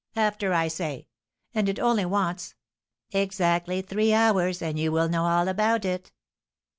After, 0.15 0.51
I 0.51 0.67
say! 0.67 1.05
And 1.53 1.69
it 1.69 1.77
only 1.77 2.05
wants" 2.05 2.55
"Exactly 3.11 3.83
three 3.83 4.13
hours, 4.15 4.59
and 4.59 4.79
you 4.79 4.91
will 4.91 5.07
know 5.07 5.25
all 5.25 5.47
about 5.47 5.85
it!" 5.85 6.11